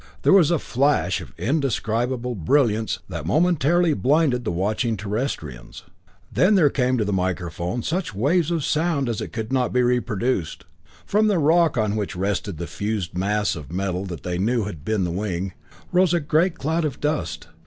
[0.23, 5.83] There was a flash of indescribable brilliance that momentarily blinded the watching Terrestrians;
[6.31, 10.57] then there came to the microphone such waves of sound as it could not reproduce.
[11.05, 14.83] From the rock on which rested the fused mass of metal that they knew had
[14.83, 15.53] been the wing,
[15.91, 17.49] rose a great cloud of dust.